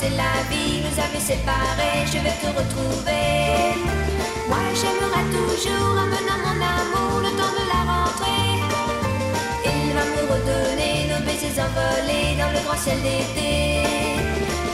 [0.00, 3.76] c'est la vie nous avait séparés, je vais te retrouver.
[4.48, 8.50] Moi j'aimerais toujours amener mon amour le temps de la rentrée.
[9.72, 13.52] Il va me redonner nos baisers envolés dans le grand ciel d'été.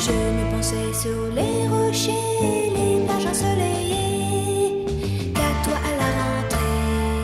[0.06, 2.28] Je me pensais sur les rochers,
[2.76, 4.86] les plages ensoleillées.
[5.34, 7.18] Qu'à toi à la rentrée.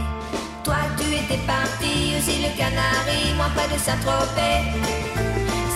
[0.65, 5.12] Toi tu étais parti aussi le canari, moi pas de Saint-Tropez.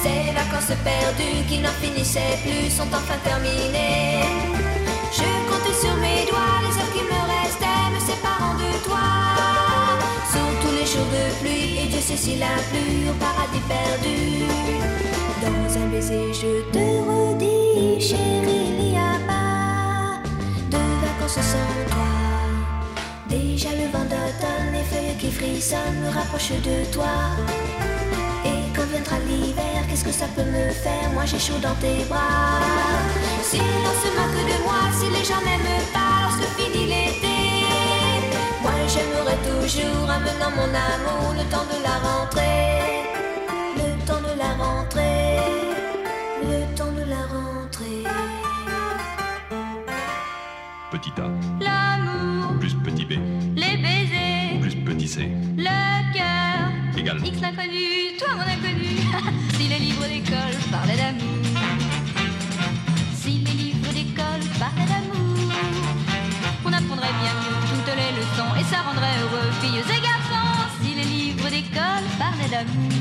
[0.07, 4.23] Ces vacances perdues qui n'en finissaient plus sont enfin terminées.
[5.19, 9.07] Je comptais sur mes doigts les heures qui me restaient me séparant de toi.
[10.31, 14.19] Sous tous les jours de pluie, et Dieu sait s'il a plu au paradis perdu.
[15.43, 20.23] Dans un baiser, je te redis, chérie, il n'y a pas
[20.71, 22.13] de vacances sans toi.
[23.29, 27.11] Déjà le vent d'automne, les feuilles qui frissonnent me rapprochent de toi
[28.93, 31.11] viendra l'hiver, qu'est-ce que ça peut me faire?
[31.15, 32.61] Moi j'ai chaud dans tes bras.
[33.43, 37.39] Si l'on se moque de moi, si les gens n'aiment pas lorsque finit l'été,
[38.61, 43.07] moi j'aimerais toujours amenant mon amour le temps de la rentrée.
[43.77, 45.39] Le temps de la rentrée.
[46.43, 48.05] Le temps de la rentrée.
[50.91, 51.31] Petit A.
[51.65, 52.59] L'amour.
[52.61, 53.13] Plus petit B.
[53.57, 54.61] Les baisers.
[54.61, 55.31] Plus petit C.
[55.57, 56.99] Le cœur.
[56.99, 57.19] Égal.
[57.25, 58.96] X l'inconnu, toi mon inconnu.
[59.67, 61.43] Si les livres d'école parlaient d'amour.
[63.21, 65.51] Si les livres d'école parlaient d'amour.
[66.65, 70.55] On apprendrait bien mieux toutes les leçons et ça rendrait heureux filles et garçons.
[70.81, 72.93] Si les livres d'école parlaient d'amour.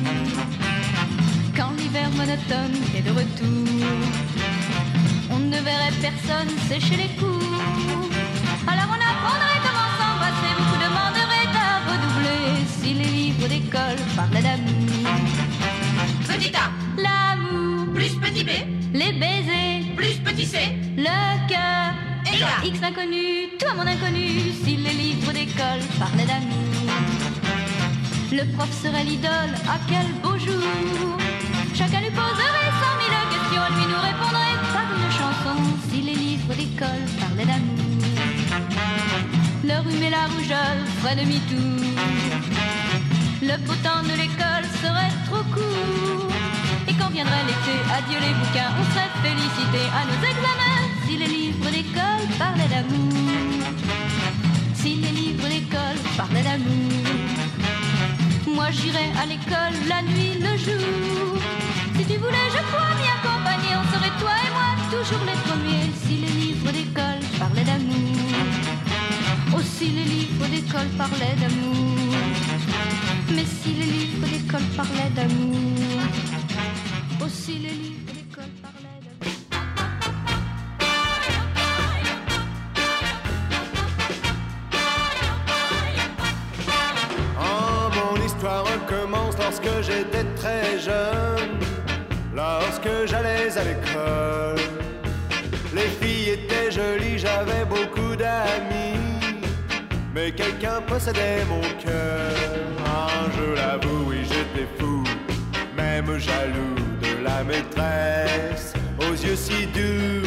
[1.56, 3.68] Quand l'hiver monotone est de retour.
[5.30, 7.62] On ne verrait personne sécher les cours.
[8.72, 14.85] Alors on apprendrait comment s'embrasser, beaucoup demanderaient à redoubler si les livres d'école parlaient d'amour.
[16.36, 16.70] Petit A,
[17.02, 18.50] L'amour, plus petit B,
[18.94, 20.58] les baisers, plus petit C,
[20.98, 21.94] le cœur,
[22.28, 22.50] Égal.
[22.66, 26.92] X inconnu, toi mon inconnu, si les livres d'école parlaient d'amour.
[28.34, 31.18] Le prof serait l'idole, à quel beau jour.
[31.74, 35.58] Chacun lui poserait cent mille questions, lui nous répondrait par une chanson,
[35.90, 37.80] si les livres d'école parlaient d'amour.
[39.64, 42.65] Le rhume et la rougeole feraient demi-tour.
[43.48, 46.32] Le beau temps de l'école serait trop court.
[46.88, 50.82] Et quand viendrait l'été, adieu les bouquins, on serait félicité à nos examens.
[51.06, 53.14] Si les livres d'école parlaient d'amour.
[54.74, 57.06] Si les livres d'école parlaient d'amour.
[58.48, 61.38] Moi j'irais à l'école la nuit, le jour.
[61.98, 65.92] Si tu voulais, je crois, m'y accompagner, on serait toi et moi toujours les premiers.
[66.04, 68.16] Si les livres d'école parlaient d'amour.
[69.56, 72.45] Aussi les livres d'école parlaient d'amour.
[73.34, 76.02] Mais si les livres d'école parlaient d'amour.
[77.26, 79.34] Aussi les livres d'école parlaient d'amour.
[87.40, 91.60] Oh, mon histoire recommence lorsque j'étais très jeune,
[92.34, 94.62] lorsque j'allais à l'école.
[95.74, 99.15] Les filles étaient jolies, j'avais beaucoup d'amis,
[100.16, 102.32] mais quelqu'un possédait mon cœur.
[102.86, 105.04] Ah, je l'avoue, oui, j'étais fou,
[105.76, 110.25] même jaloux de la maîtresse, aux yeux si doux.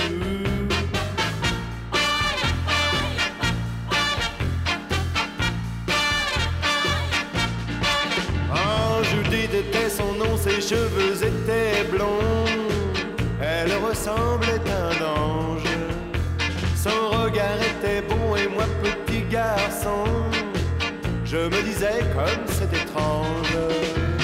[21.30, 23.56] Je me disais comme c'est étrange.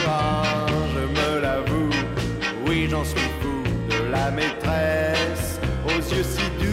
[0.07, 1.91] Ah, je me l'avoue,
[2.67, 6.64] oui, j'en suis fou de la maîtresse aux yeux si doux.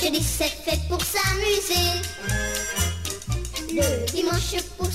[0.00, 2.00] Le jeudi c'est fait pour s'amuser.
[3.72, 4.86] Le dimanche pour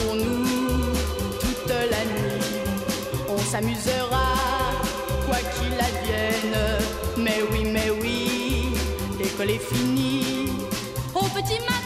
[0.00, 0.44] pour nous
[1.40, 2.42] toute la nuit.
[3.28, 4.28] On s'amusera,
[5.26, 6.58] quoi qu'il advienne.
[7.16, 8.72] Mais oui, mais oui,
[9.18, 10.48] l'école est finie.
[11.14, 11.79] Au petit matin.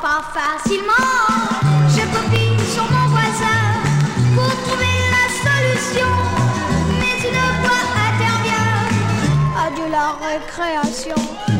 [0.00, 0.92] pas facilement.
[1.88, 3.62] Je copie sur mon voisin
[4.34, 6.08] pour trouver la solution.
[7.00, 9.66] Mais une fois intervient.
[9.66, 11.55] Adieu la récréation.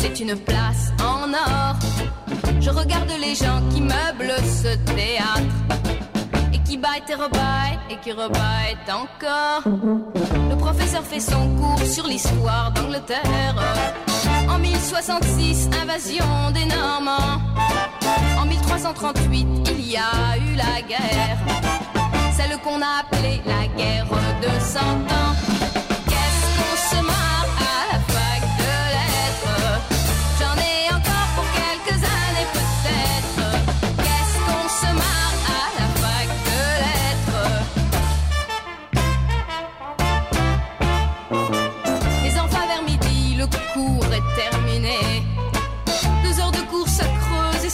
[0.00, 1.76] C'est une place en or.
[2.58, 5.56] Je regarde les gens qui meublent ce théâtre.
[6.54, 9.62] Et qui baillent et rebaillent et qui rebaillent encore.
[10.50, 13.56] Le professeur fait son cours sur l'histoire d'Angleterre.
[14.48, 17.40] En 1066, invasion des Normands.
[18.38, 21.38] En 1338, il y a eu la guerre.
[22.36, 24.06] Celle qu'on a appelée la guerre
[24.40, 25.34] de cent ans.
[26.08, 27.29] Qu'est-ce qu'on se marre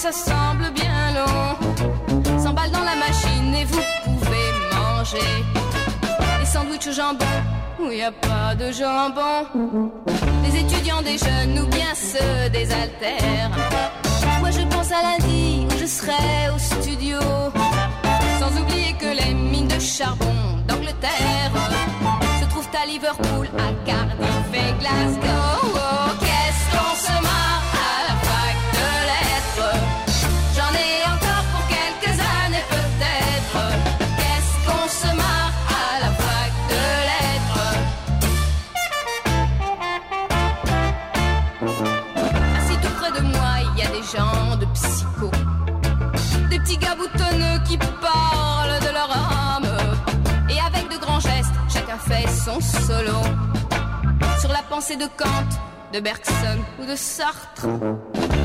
[0.07, 2.39] ça semble bien long.
[2.39, 5.33] 100 balles dans la machine et vous pouvez manger.
[6.39, 7.25] Les sandwichs au jambon,
[7.81, 9.91] où n'y a pas de jambon.
[10.45, 13.51] Les étudiants des jeunes ou bien ceux des altères.
[14.41, 17.19] Moi je pense à lundi où je serai au studio.
[18.39, 20.37] Sans oublier que les mines de charbon
[20.69, 21.53] d'Angleterre
[22.41, 26.16] se trouvent à Liverpool, à Cardiff et Glasgow.
[52.47, 53.19] Son solo.
[54.41, 55.51] Sur la pensée de Kant,
[55.93, 57.67] de Bergson ou de Sartre.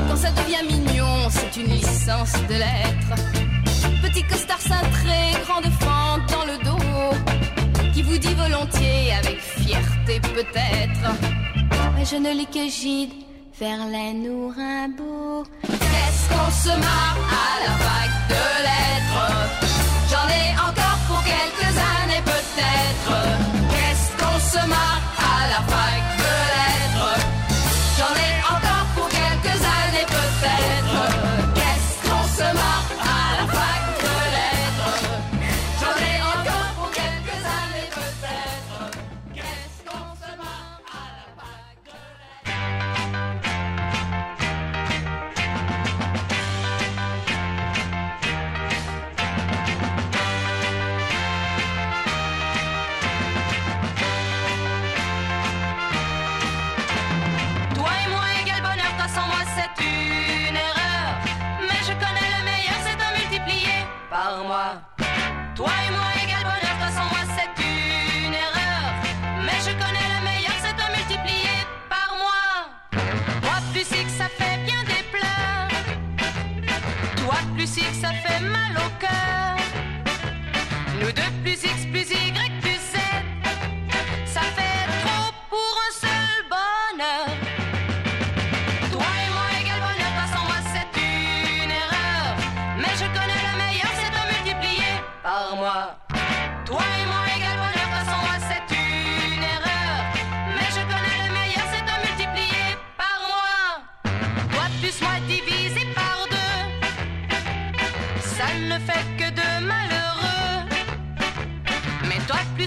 [0.08, 3.14] Quand ça devient mignon, c'est une licence de lettres.
[4.02, 7.12] Petit costard cintré, grande fente dans le dos.
[7.92, 11.06] Qui vous dit volontiers, avec fierté peut-être.
[11.94, 13.12] Mais je ne lis que Gide,
[13.60, 15.44] Verlaine ou Rimbaud.
[15.62, 19.26] Qu'est-ce qu'on se marre à la fac de lettres?
[20.10, 23.71] J'en ai encore pour quelques années peut-être.
[24.52, 26.11] Qu'est-ce qu'on se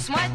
[0.05, 0.34] toi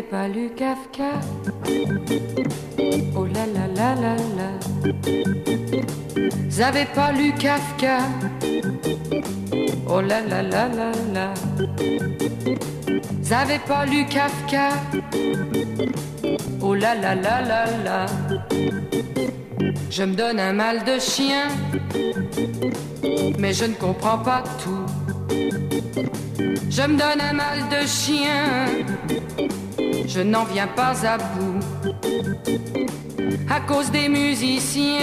[0.00, 1.20] Vous avez pas lu Kafka.
[3.14, 4.48] Oh là là là là là
[6.48, 7.98] Vous pas lu Kafka.
[9.86, 11.34] Oh là là là là là
[13.20, 14.70] Vous pas lu Kafka.
[16.62, 18.06] Oh là là là là là
[19.90, 21.48] Je me donne un mal de chien
[23.38, 24.86] Mais je ne comprends pas tout.
[26.70, 28.66] Je me donne un mal de chien,
[30.12, 31.60] je n'en viens pas à bout.
[33.48, 34.98] À cause des musiciens,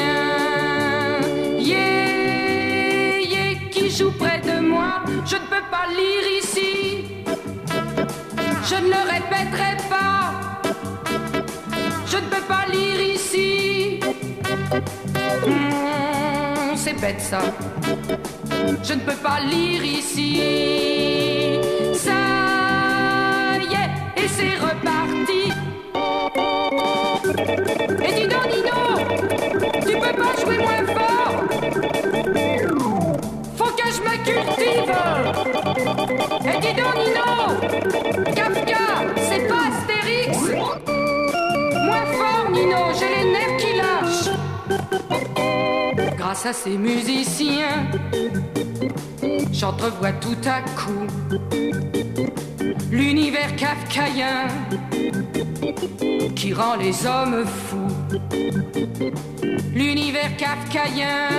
[1.57, 7.05] yeah, yeah, qui jouent près de moi, je ne peux pas lire ici.
[8.69, 10.61] Je ne le répéterai pas,
[12.05, 14.01] je ne peux pas lire ici.
[15.45, 17.39] Hmm, c'est bête ça.
[18.83, 20.96] Je ne peux pas lire ici.
[24.37, 25.43] C'est reparti.
[28.05, 28.79] Et dis donc, Nino,
[29.85, 31.37] tu peux pas jouer moins fort.
[33.57, 34.91] Faut que je me cultive.
[36.45, 37.29] Et dis donc, Nino,
[38.35, 38.85] Kafka,
[39.27, 40.33] c'est pas Astérix.
[41.87, 44.33] Moins fort, Nino, j'ai les nerfs qui lâchent.
[46.15, 47.87] Grâce à ces musiciens,
[49.51, 51.07] j'entrevois tout à coup
[52.97, 54.47] l'univers kafkaïen
[56.35, 57.95] qui rend les hommes fous.
[59.73, 61.29] L'univers kafkaïen.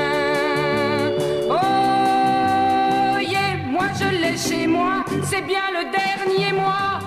[1.51, 7.01] Oh yeah, moi je l'ai chez moi, c'est bien le dernier mois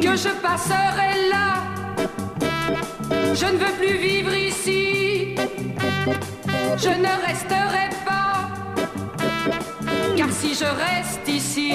[0.00, 1.48] que je passerai là.
[3.34, 5.34] Je ne veux plus vivre ici,
[6.84, 8.36] je ne resterai pas,
[10.16, 11.72] car si je reste ici,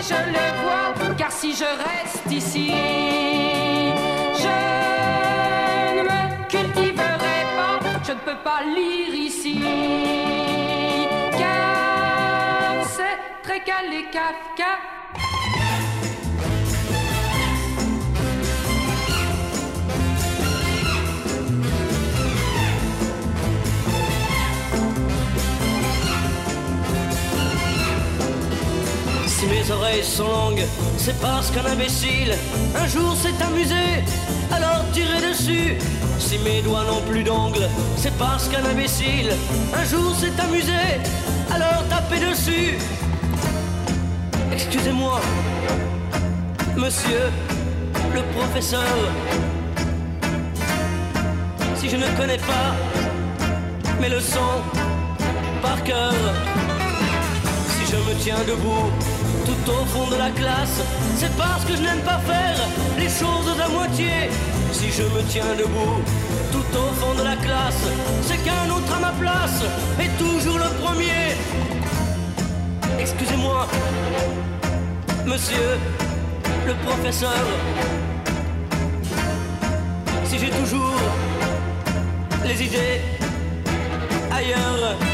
[0.00, 2.72] je le vois, car si je reste ici,
[4.42, 4.56] je
[5.96, 9.60] ne me cultiverai pas, je ne peux pas lire ici,
[11.38, 12.84] car
[13.42, 14.72] très calé Kafka.
[30.04, 30.64] Sont longues,
[30.96, 32.34] c'est parce qu'un imbécile
[32.76, 34.04] un jour s'est amusé,
[34.52, 35.76] alors tirez dessus.
[36.18, 39.32] Si mes doigts n'ont plus d'ongles, c'est parce qu'un imbécile
[39.74, 41.00] un jour s'est amusé,
[41.52, 42.78] alors tapez dessus.
[44.52, 45.20] Excusez-moi,
[46.76, 47.30] monsieur
[48.14, 48.94] le professeur,
[51.76, 52.68] si je ne connais pas
[54.00, 54.60] mes leçons
[55.62, 56.14] par cœur.
[57.68, 58.90] Si je me tiens debout
[59.44, 60.80] tout au fond de la classe,
[61.16, 62.56] c'est parce que je n'aime pas faire
[62.98, 64.30] les choses à moitié.
[64.72, 66.00] Si je me tiens debout
[66.52, 67.84] tout au fond de la classe,
[68.22, 69.62] c'est qu'un autre à ma place
[70.00, 71.36] est toujours le premier.
[72.98, 73.68] Excusez-moi,
[75.26, 75.78] monsieur
[76.66, 77.44] le professeur,
[80.24, 81.00] si j'ai toujours
[82.44, 83.00] les idées
[84.32, 85.13] ailleurs.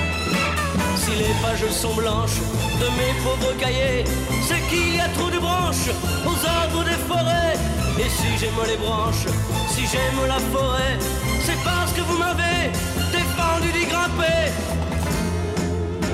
[1.10, 2.38] Si les pages sont blanches
[2.80, 4.04] de mes pauvres cahiers,
[4.46, 5.90] c'est qu'il y a trop de branches
[6.24, 7.54] aux arbres des forêts.
[7.98, 9.26] Et si j'aime les branches,
[9.68, 10.98] si j'aime la forêt,
[11.44, 12.70] c'est parce que vous m'avez
[13.10, 14.52] défendu d'y grimper.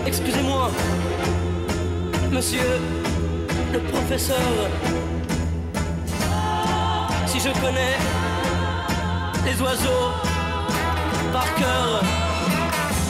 [0.06, 0.70] Excusez-moi,
[2.32, 2.80] monsieur
[3.74, 4.50] le professeur,
[7.26, 7.98] si je connais
[9.44, 10.12] les oiseaux
[11.32, 12.25] par cœur.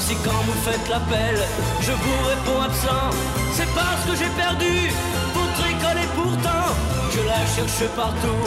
[0.06, 1.36] Si quand vous faites l'appel,
[1.80, 3.10] je vous réponds absent,
[3.54, 4.88] c'est parce que j'ai perdu
[5.34, 6.66] votre école et pourtant
[7.10, 8.44] je la cherche partout,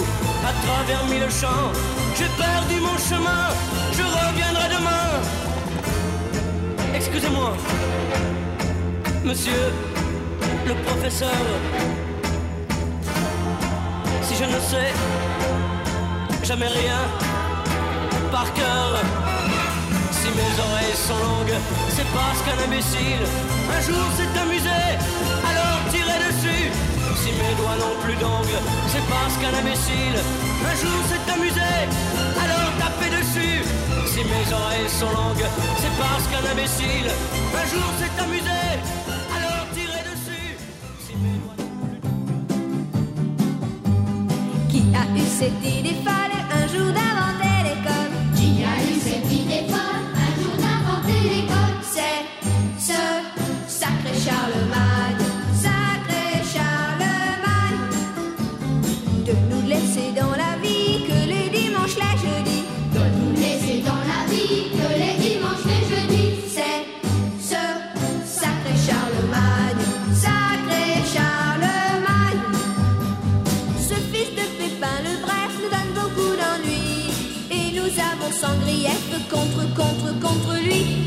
[0.47, 1.69] à travers mille champs.
[2.15, 3.49] J'ai perdu mon chemin,
[3.91, 5.07] je reviendrai demain.
[6.95, 7.51] Excusez-moi,
[9.25, 9.73] monsieur
[10.65, 11.41] le professeur,
[14.21, 14.93] si je ne sais
[16.41, 17.01] jamais rien
[18.31, 19.28] par cœur.
[20.29, 21.57] Si mes oreilles sont longues,
[21.89, 23.25] c'est parce qu'un imbécile
[23.75, 24.79] un jour s'est amusé,
[25.49, 26.69] alors tirez dessus.
[27.17, 30.19] Si mes doigts n'ont plus d'ongles, c'est parce qu'un imbécile
[30.69, 31.71] un jour s'est amusé,
[32.43, 33.63] alors tapez dessus.
[34.05, 35.47] Si mes oreilles sont longues,
[35.81, 37.09] c'est parce qu'un imbécile
[37.61, 38.61] un jour s'est amusé,
[39.35, 40.51] alors tirez dessus.
[44.69, 47.48] Qui a eu cette idée folle un jour d'inventer
[54.29, 55.25] Charlemagne,
[55.63, 57.81] sacré Charlemagne,
[59.25, 62.63] de nous laisser dans la vie que les dimanches, les jeudis.
[62.93, 66.81] De nous laisser dans la vie que les dimanches, les jeudis C'est
[67.49, 67.61] ce
[68.39, 69.83] sacré Charlemagne,
[70.25, 72.43] sacré Charlemagne.
[73.89, 77.09] Ce fils de Pépin le Bref nous donne beaucoup d'ennuis.
[77.49, 80.98] Et nous avons sans grief contre, contre, contre lui.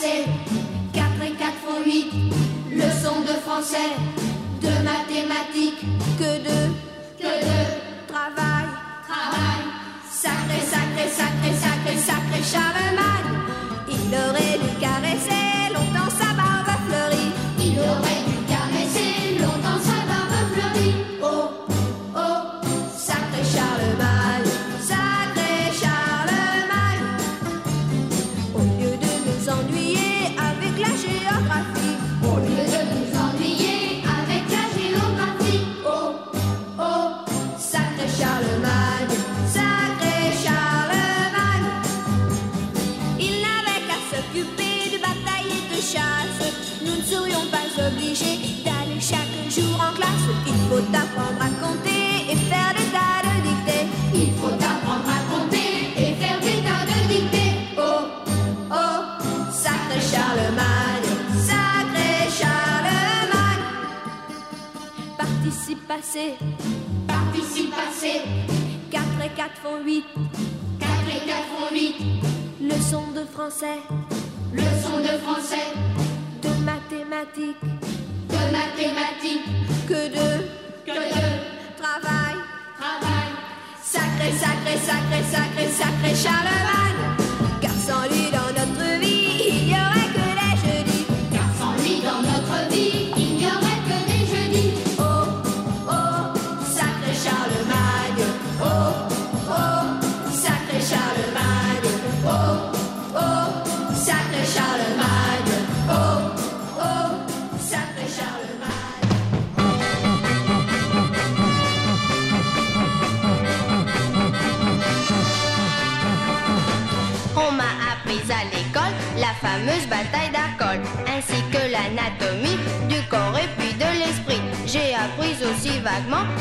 [0.00, 0.24] passé
[0.94, 2.12] 4 et 4 font 8
[2.72, 3.90] Leçon de français
[4.62, 5.79] De mathématiques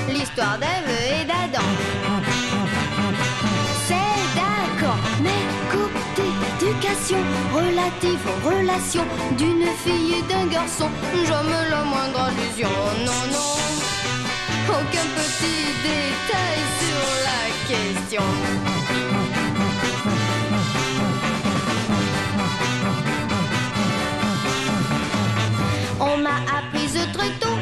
[0.07, 1.65] l'histoire d'Ève et d'Adam.
[3.87, 6.27] C'est d'accord, mais côté
[6.59, 7.17] éducation
[7.53, 9.05] relative aux relations
[9.37, 10.89] d'une fille et d'un garçon,
[11.25, 12.69] jamais la moindre allusion.
[13.05, 13.51] Non, non,
[14.69, 18.23] aucun petit détail sur la question.
[25.99, 27.58] On m'a apprise très tôt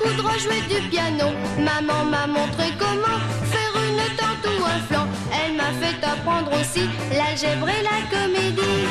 [0.00, 1.26] à coudre, jouer du piano.
[1.58, 5.06] Maman m'a montré comment faire une tente ou un flanc.
[5.32, 8.86] Elle m'a fait apprendre aussi l'algèbre et la comédie.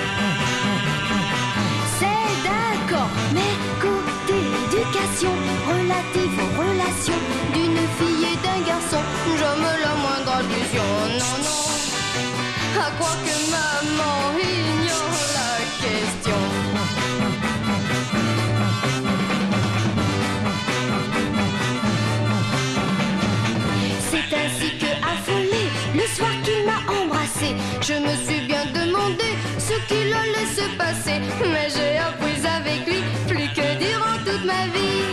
[2.00, 5.32] C'est d'accord, mais côté éducation
[5.68, 7.22] relative aux relations
[7.54, 9.02] d'une fille et d'un garçon,
[9.38, 10.90] jamais la moindre allusion.
[11.20, 14.59] Non, non, à quoi que maman
[26.16, 27.50] soir qu'il m'a embrassé,
[27.82, 31.18] je me suis bien demandé ce qu'il allait se passer.
[31.52, 35.06] Mais j'ai appris avec lui plus que durant toute ma vie.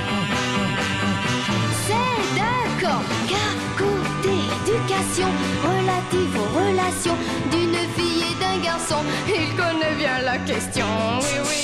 [1.87, 5.31] C'est d'accord, car côté éducation
[5.71, 7.19] relative aux relations
[7.53, 10.87] d'une fille et d'un garçon, il connaît bien la question.
[11.21, 11.63] Oui, oui.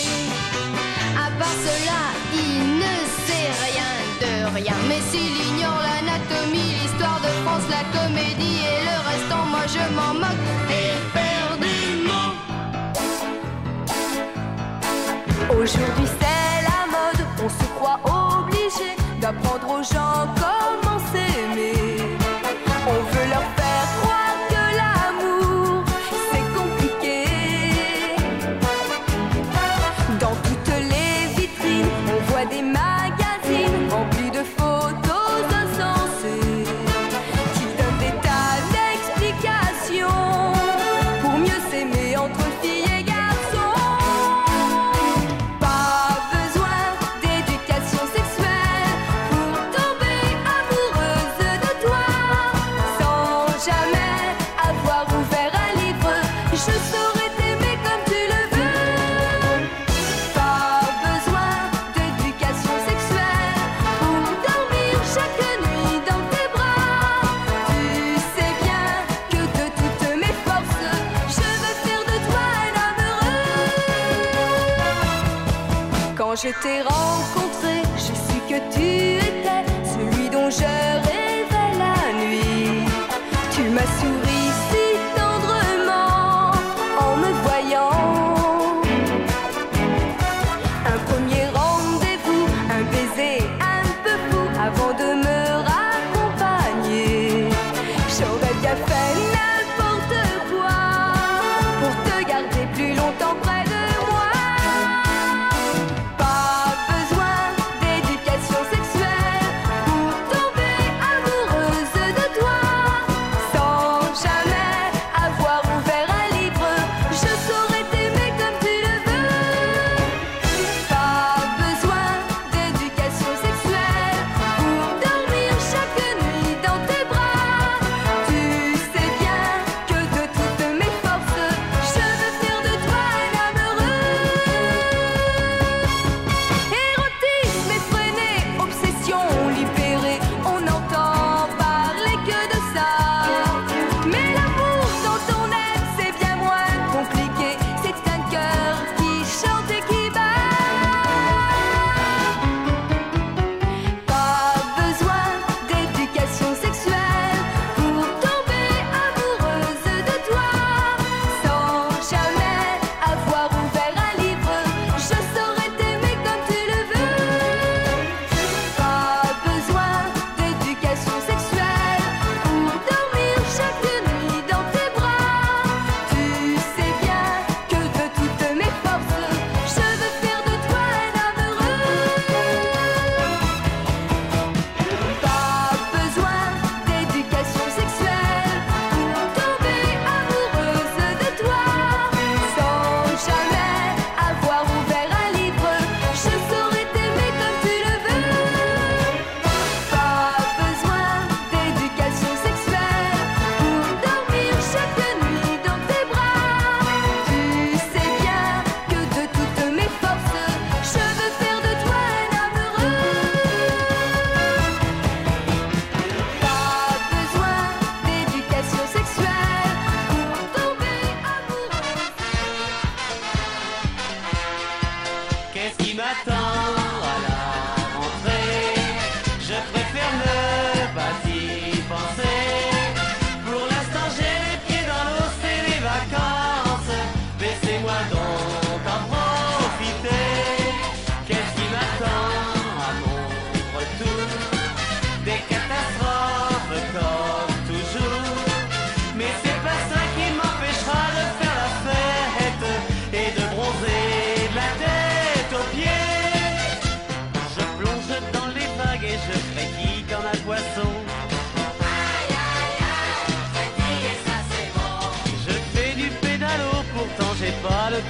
[1.27, 2.01] À part cela,
[2.35, 4.77] il ne sait rien de rien.
[4.89, 8.92] Mais s'il ignore l'anatomie, l'histoire de France, la comédie et le
[9.73, 10.49] je m'en moque
[10.87, 12.31] éperdument.
[15.51, 21.82] Aujourd'hui c'est la mode, on se croit obligé d'apprendre aux gens comment s'aimer.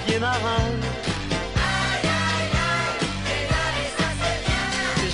[0.05, 0.72] Pied marin.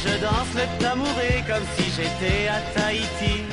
[0.05, 3.45] Je danse le tamouré comme si j'étais à Tahiti.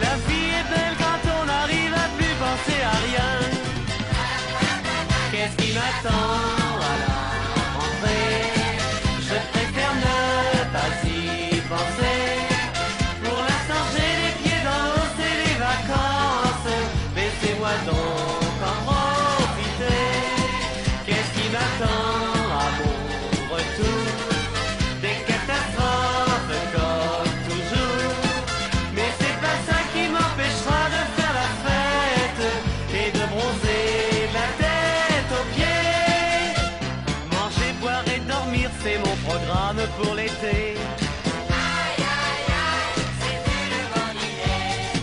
[0.00, 3.30] La vie est belle quand on arrive à plus penser à rien.
[5.30, 6.61] Qu'est-ce qui m'attend?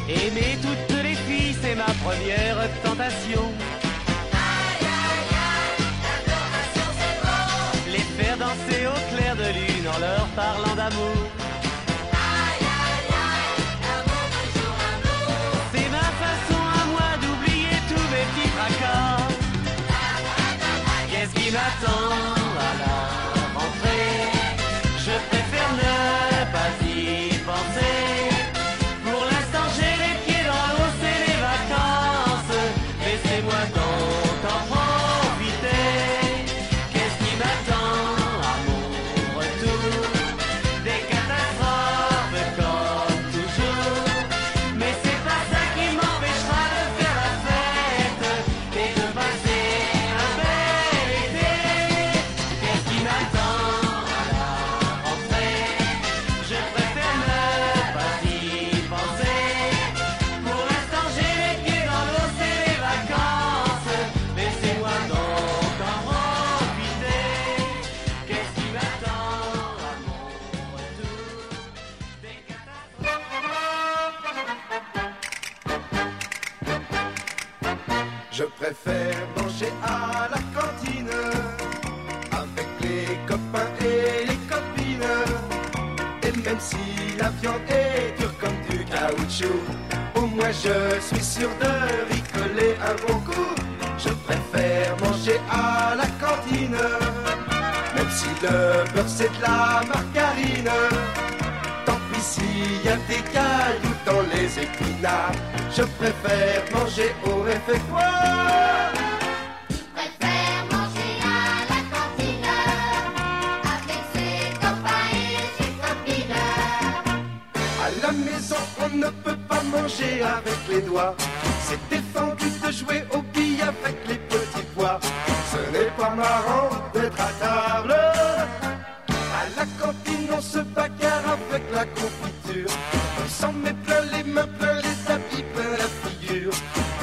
[0.10, 3.52] Aimer toutes les filles, c'est ma première tentation.
[7.88, 11.18] Les faire danser au clair de lune en leur parlant d'amour.
[15.74, 19.24] C'est ma façon à moi d'oublier tous mes petits tracas.
[21.12, 22.39] Qu'est-ce qui m'attend?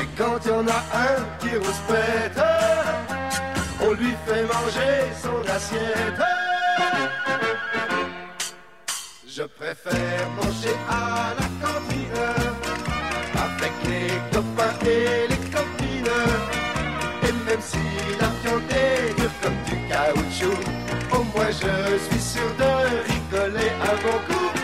[0.00, 2.40] Et quand y en a un qui rouspète,
[3.80, 6.22] on lui fait manger son assiette.
[9.26, 12.24] Je préfère manger à la cantine
[13.46, 16.22] avec les copains et les copines.
[17.22, 17.78] Et même si
[18.20, 20.60] la viande est dure comme du caoutchouc,
[21.12, 22.72] au moins je suis sûr de
[23.12, 24.55] rigoler un bon coup.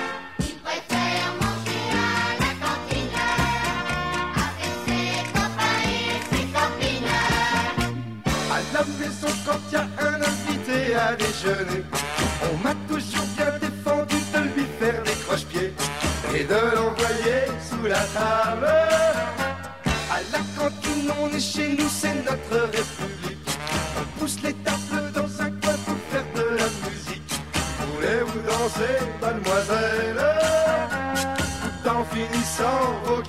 [9.44, 11.84] Quand y a un invité à déjeuner,
[12.50, 15.74] on m'a toujours bien défendu de lui faire des croche-pieds
[16.34, 18.66] et de l'envoyer sous la table.
[20.10, 23.48] À la cantine, on est chez nous, c'est notre république.
[23.98, 27.32] On pousse les tables dans un coin pour faire de la musique.
[27.94, 30.24] Voulez-vous danser, mademoiselle?
[31.60, 33.21] Tout en finissant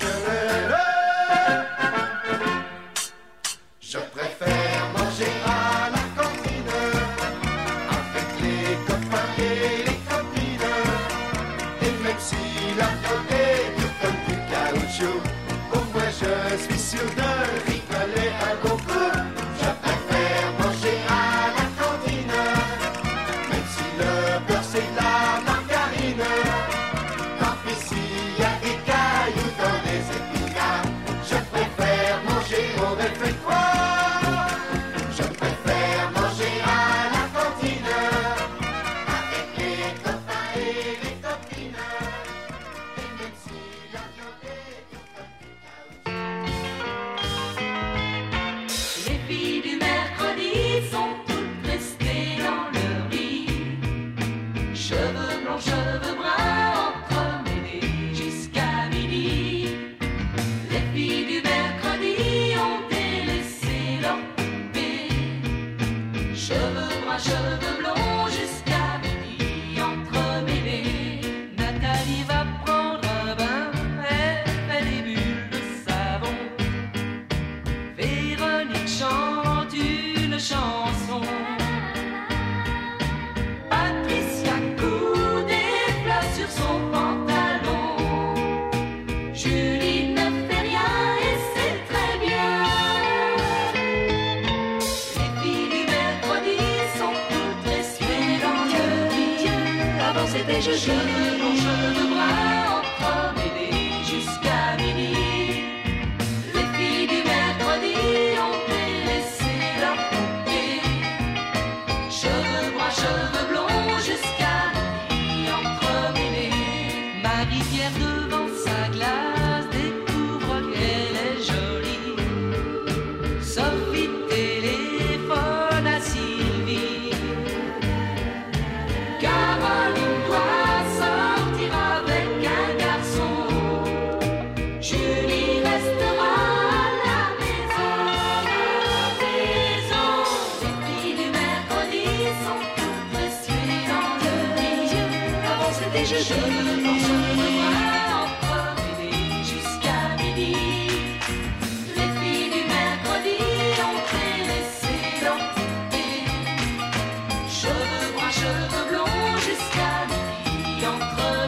[160.84, 161.43] 永恒。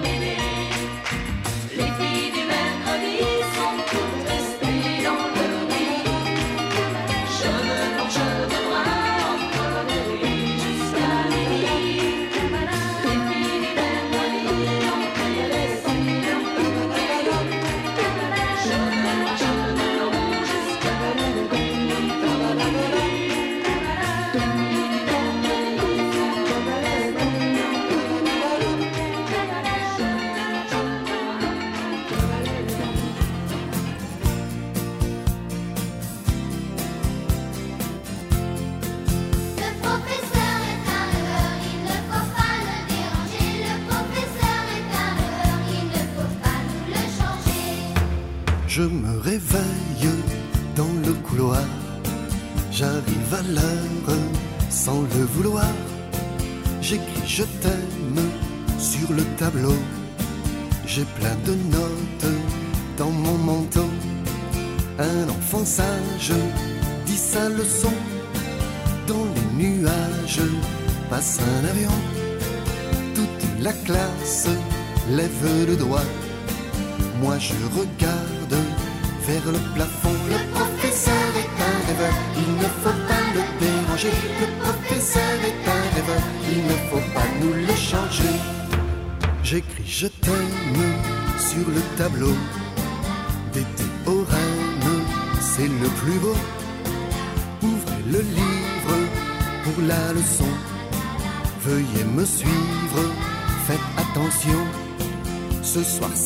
[57.37, 58.30] je t'aime
[58.78, 59.74] sur le tableau.
[60.87, 61.53] J'ai plein de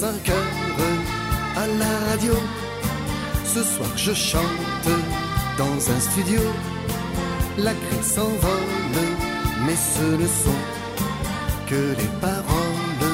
[0.01, 0.87] 5 heures
[1.57, 2.33] à la radio.
[3.45, 4.89] Ce soir je chante
[5.59, 6.41] dans un studio.
[7.59, 8.97] La grille s'envole,
[9.67, 10.63] mais ce ne sont
[11.69, 13.11] que les paroles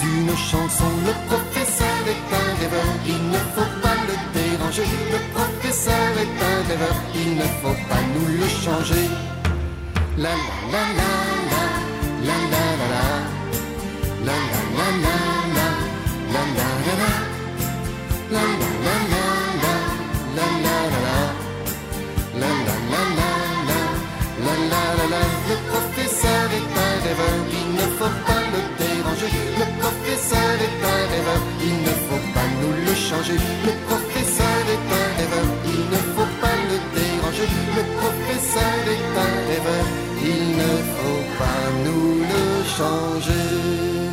[0.00, 0.90] d'une chanson.
[1.08, 4.88] Le professeur est un rêveur, il ne faut pas le déranger.
[5.14, 9.08] Le professeur est un rêveur, il ne faut pas nous le changer.
[10.18, 11.10] La la la la
[11.52, 11.95] la.
[25.48, 29.30] Le professeur est un il ne faut pas le déranger.
[29.60, 33.38] Le professeur est un il ne faut pas nous le changer.
[33.64, 34.84] Le professeur est
[35.72, 37.48] il ne faut pas le déranger.
[37.76, 39.06] Le professeur est
[40.24, 42.44] il ne faut pas nous le
[42.76, 44.05] changer.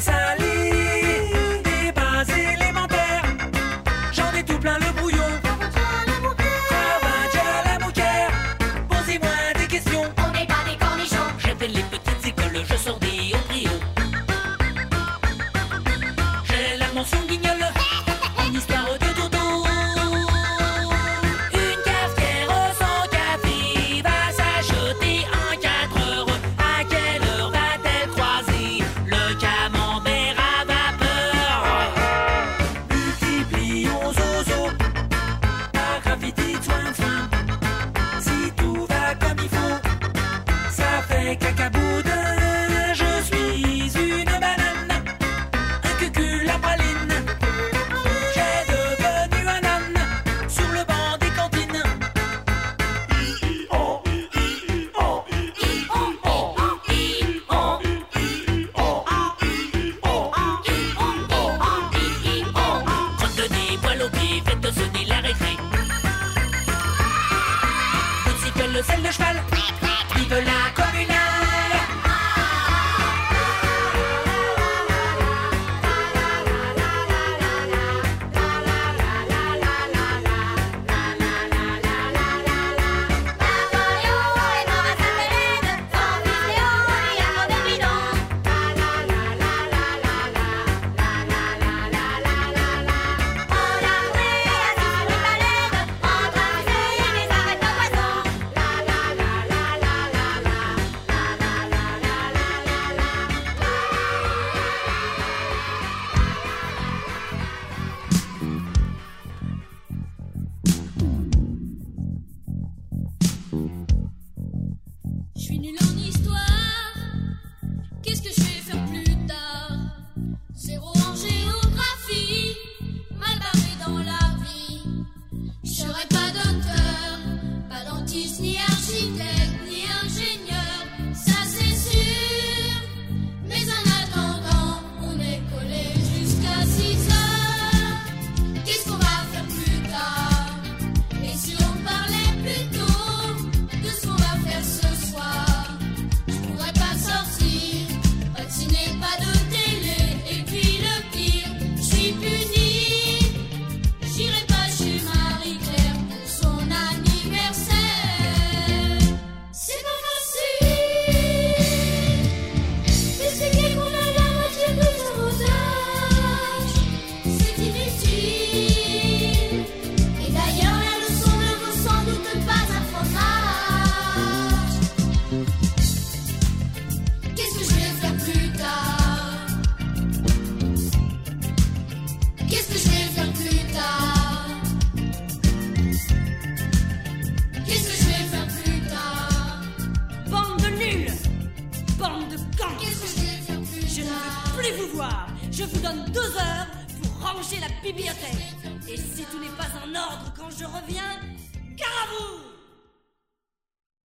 [0.00, 0.47] Sally, Sally.